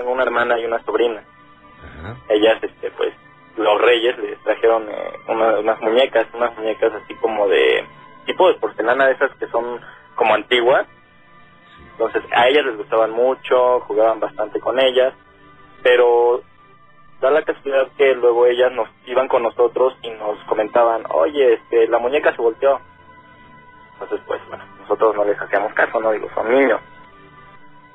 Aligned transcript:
tengo 0.00 0.12
una 0.12 0.22
hermana 0.22 0.58
y 0.58 0.64
una 0.64 0.82
sobrina. 0.84 1.22
Ellas, 2.30 2.62
este, 2.62 2.90
pues, 2.92 3.12
los 3.56 3.80
reyes 3.82 4.16
les 4.18 4.38
trajeron 4.42 4.88
eh, 4.88 5.12
unas 5.28 5.80
muñecas, 5.82 6.26
unas 6.32 6.56
muñecas 6.56 6.92
así 6.94 7.14
como 7.16 7.46
de 7.48 7.84
tipo 8.24 8.48
de 8.48 8.54
porcelana 8.54 9.06
de 9.06 9.12
esas 9.12 9.30
que 9.36 9.46
son 9.48 9.78
como 10.14 10.34
antiguas. 10.34 10.86
Entonces 11.92 12.22
a 12.34 12.48
ellas 12.48 12.64
les 12.64 12.78
gustaban 12.78 13.10
mucho, 13.10 13.80
jugaban 13.80 14.20
bastante 14.20 14.58
con 14.58 14.80
ellas, 14.80 15.12
pero 15.82 16.40
da 17.20 17.30
la 17.30 17.42
casualidad 17.42 17.88
que 17.98 18.14
luego 18.14 18.46
ellas 18.46 18.72
nos 18.72 18.88
iban 19.04 19.28
con 19.28 19.42
nosotros 19.42 19.94
y 20.02 20.10
nos 20.10 20.38
comentaban, 20.44 21.04
oye, 21.10 21.54
este, 21.54 21.88
la 21.88 21.98
muñeca 21.98 22.34
se 22.34 22.40
volteó. 22.40 22.80
Entonces, 23.94 24.20
pues, 24.26 24.40
bueno, 24.48 24.64
nosotros 24.80 25.14
no 25.14 25.24
les 25.24 25.38
hacíamos 25.38 25.74
caso, 25.74 26.00
¿no? 26.00 26.12
Digo, 26.12 26.30
son 26.34 26.50
niños. 26.50 26.80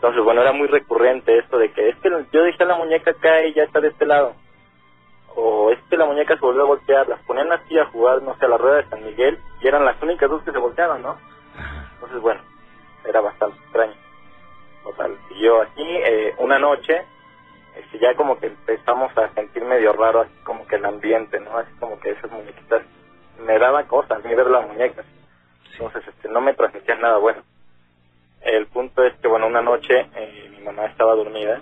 Entonces, 0.06 0.24
bueno, 0.24 0.44
era 0.44 0.52
muy 0.52 0.68
recurrente 0.68 1.36
esto 1.36 1.58
de 1.58 1.72
que 1.72 1.90
es 1.90 1.96
que 1.96 2.12
yo 2.32 2.44
dejé 2.44 2.64
la 2.64 2.76
muñeca 2.76 3.10
acá 3.10 3.44
y 3.44 3.56
ya 3.56 3.64
está 3.64 3.82
de 3.82 3.88
este 3.88 4.06
lado. 4.06 4.36
O 5.36 5.72
es 5.72 5.80
que 5.90 5.98
la 5.98 6.06
muñeca 6.06 6.36
se 6.36 6.42
volvió 6.42 6.62
a 6.62 6.68
voltear. 6.68 7.08
Las 7.08 7.20
ponían 7.22 7.52
así 7.52 7.76
a 7.80 7.86
jugar, 7.86 8.22
no 8.22 8.38
sé, 8.38 8.46
a 8.46 8.50
la 8.50 8.60
rueda 8.60 8.76
de 8.76 8.90
San 8.90 9.04
Miguel 9.04 9.40
y 9.62 9.68
eran 9.68 9.84
las 9.84 10.00
únicas 10.04 10.30
dos 10.30 10.44
que 10.44 10.52
se 10.52 10.60
volteaban, 10.60 11.02
¿no? 11.02 11.18
Entonces, 11.96 12.22
bueno, 12.22 12.40
era 13.04 13.20
bastante 13.20 13.58
extraño. 13.58 13.96
Total, 14.84 15.18
yo 15.42 15.64
aquí 15.64 15.84
eh, 15.84 16.36
una 16.38 16.60
noche, 16.60 17.02
este, 17.76 17.98
ya 17.98 18.14
como 18.14 18.38
que 18.38 18.46
empezamos 18.46 19.12
a 19.18 19.34
sentir 19.34 19.66
medio 19.66 19.92
raro, 19.94 20.22
así 20.22 20.36
como 20.44 20.68
que 20.68 20.76
el 20.76 20.86
ambiente, 20.86 21.40
¿no? 21.40 21.58
Así 21.58 21.72
como 21.80 22.00
que 22.00 22.12
esas 22.12 22.30
muñequitas 22.30 22.84
me 23.40 23.58
daba 23.58 23.86
cosas, 23.86 24.24
ni 24.24 24.36
ver 24.36 24.52
las 24.52 24.68
muñecas. 24.68 25.04
Entonces, 25.72 26.08
este, 26.08 26.30
no 26.30 26.42
me 26.42 26.54
transmitían 26.54 27.02
nada 27.02 27.18
bueno. 27.18 27.42
El 28.46 28.68
punto 28.68 29.04
es 29.04 29.14
que, 29.16 29.28
bueno, 29.28 29.48
una 29.48 29.62
noche 29.62 30.08
eh, 30.16 30.50
mi 30.52 30.64
mamá 30.64 30.86
estaba 30.86 31.16
dormida 31.16 31.62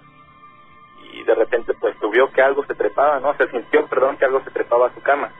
y 1.13 1.23
de 1.23 1.33
repente, 1.33 1.73
pues, 1.79 1.95
vio 2.11 2.29
que 2.31 2.41
algo 2.41 2.65
se 2.65 2.75
trepaba, 2.75 3.21
¿no? 3.21 3.33
Se 3.37 3.47
sintió, 3.49 3.87
perdón, 3.87 4.17
que 4.17 4.25
algo 4.25 4.43
se 4.43 4.51
trepaba 4.51 4.87
a 4.87 4.93
su 4.93 5.01
cama. 5.01 5.31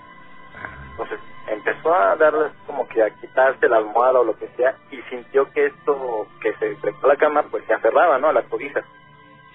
Entonces, 0.91 1.19
empezó 1.47 1.93
a 1.93 2.15
darle 2.15 2.51
como 2.65 2.87
que 2.87 3.03
a 3.03 3.09
quitarse 3.09 3.67
la 3.67 3.77
almohada 3.77 4.21
o 4.21 4.23
lo 4.23 4.37
que 4.37 4.47
sea 4.55 4.77
y 4.89 5.01
sintió 5.09 5.51
que 5.51 5.65
esto 5.65 6.27
que 6.41 6.53
se 6.53 6.75
trepó 6.75 7.07
a 7.07 7.09
la 7.09 7.17
cama, 7.17 7.43
pues, 7.51 7.65
se 7.65 7.73
aferraba, 7.73 8.17
¿no? 8.19 8.29
A 8.29 8.33
las 8.33 8.45
cobijas. 8.45 8.85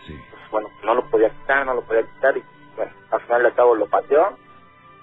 Sí. 0.07 0.21
Pues, 0.31 0.51
bueno, 0.51 0.69
no 0.85 0.95
lo 0.95 1.09
podía 1.09 1.31
quitar, 1.31 1.65
no 1.65 1.73
lo 1.73 1.83
podía 1.83 2.03
quitar 2.03 2.37
y, 2.37 2.45
bueno, 2.77 2.93
al 3.11 3.21
final 3.23 3.43
de 3.45 3.53
cabo 3.53 3.75
lo 3.75 3.87
pateó 3.87 4.37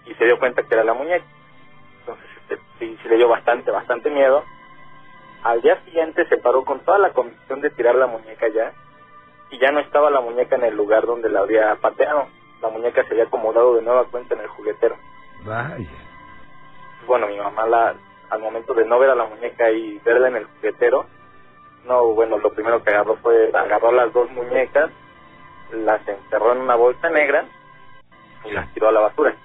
y 0.05 0.13
se 0.13 0.25
dio 0.25 0.37
cuenta 0.37 0.61
que 0.61 0.75
era 0.75 0.83
la 0.83 0.93
muñeca. 0.93 1.25
Entonces, 2.01 2.27
este, 2.41 2.57
sí, 2.77 2.95
sí 3.01 3.09
le 3.09 3.17
dio 3.17 3.27
bastante, 3.27 3.71
bastante 3.71 4.11
miedo 4.11 4.43
al 5.45 5.61
día 5.61 5.79
siguiente 5.85 6.25
se 6.27 6.37
paró 6.37 6.65
con 6.65 6.79
toda 6.79 6.97
la 6.97 7.13
convicción 7.13 7.61
de 7.61 7.69
tirar 7.69 7.93
la 7.93 8.07
muñeca 8.07 8.47
ya 8.47 8.73
y 9.51 9.59
ya 9.59 9.71
no 9.71 9.79
estaba 9.79 10.09
la 10.09 10.19
muñeca 10.19 10.55
en 10.55 10.63
el 10.63 10.75
lugar 10.75 11.05
donde 11.05 11.29
la 11.29 11.41
había 11.41 11.75
pateado. 11.75 12.27
La 12.63 12.69
muñeca 12.69 13.03
se 13.03 13.11
había 13.11 13.25
acomodado 13.25 13.75
de 13.75 13.83
nueva 13.83 14.05
cuenta 14.05 14.33
en 14.33 14.41
el 14.41 14.47
juguetero. 14.47 14.95
Vaya. 15.43 15.87
Bueno, 17.05 17.27
mi 17.27 17.37
mamá 17.37 17.67
la, 17.67 17.95
al 18.31 18.39
momento 18.39 18.73
de 18.73 18.85
no 18.85 18.97
ver 18.97 19.11
a 19.11 19.15
la 19.15 19.25
muñeca 19.25 19.69
y 19.69 19.99
verla 19.99 20.29
en 20.29 20.37
el 20.37 20.45
juguetero, 20.45 21.05
no, 21.85 22.07
bueno, 22.15 22.39
lo 22.39 22.51
primero 22.51 22.83
que 22.83 22.89
agarró 22.89 23.15
fue, 23.17 23.51
agarró 23.53 23.91
las 23.91 24.11
dos 24.13 24.31
muñecas, 24.31 24.89
las 25.71 26.07
encerró 26.07 26.53
en 26.53 26.61
una 26.61 26.73
bolsa 26.73 27.07
negra 27.11 27.45
y 28.45 28.51
las 28.51 28.73
tiró 28.73 28.87
a 28.87 28.93
la 28.93 29.01
basura. 29.01 29.35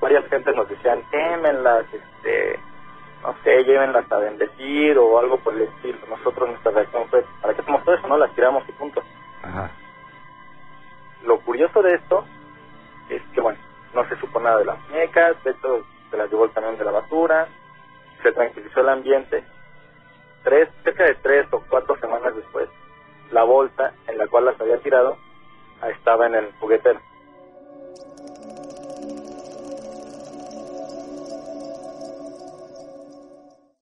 Varias 0.00 0.26
gentes 0.26 0.56
nos 0.56 0.68
decían, 0.68 1.04
quémenlas, 1.12 1.84
este, 1.94 2.58
no 3.24 3.34
sé, 3.42 3.64
llévenlas 3.64 4.10
a 4.12 4.18
bendecir 4.18 4.98
o 4.98 5.18
algo 5.18 5.38
por 5.38 5.54
el 5.54 5.62
estilo. 5.62 5.98
Nosotros 6.08 6.50
nuestra 6.50 6.72
reacción 6.72 7.08
fue, 7.08 7.24
¿para 7.40 7.54
qué 7.54 7.62
hacemos 7.62 7.82
todo 7.82 7.94
eso? 7.94 8.06
No, 8.06 8.18
las 8.18 8.34
tiramos 8.34 8.68
y 8.68 8.72
punto. 8.72 9.02
Ajá. 9.42 9.70
Lo 11.24 11.40
curioso 11.40 11.82
de 11.82 11.94
esto 11.94 12.24
es 13.08 13.22
que, 13.34 13.40
bueno, 13.40 13.58
no 13.94 14.06
se 14.08 14.16
supo 14.16 14.38
nada 14.40 14.58
de 14.58 14.66
las 14.66 14.78
muñecas, 14.88 15.42
de 15.42 15.52
hecho 15.52 15.86
se 16.10 16.18
las 16.18 16.30
llevó 16.30 16.44
el 16.44 16.52
camión 16.52 16.76
de 16.76 16.84
la 16.84 16.90
basura, 16.90 17.48
se 18.22 18.30
tranquilizó 18.32 18.80
el 18.80 18.90
ambiente. 18.90 19.42
Tres, 20.42 20.68
cerca 20.82 21.04
de 21.04 21.14
tres 21.14 21.46
o 21.50 21.62
cuatro 21.70 21.96
semanas 22.00 22.36
después, 22.36 22.68
la 23.30 23.44
bolsa 23.44 23.94
en 24.06 24.18
la 24.18 24.26
cual 24.26 24.44
las 24.44 24.60
había 24.60 24.78
tirado 24.80 25.16
estaba 25.88 26.26
en 26.26 26.34
el 26.34 26.52
juguetero. 26.60 27.00